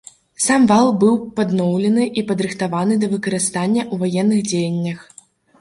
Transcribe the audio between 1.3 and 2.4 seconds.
падноўлены і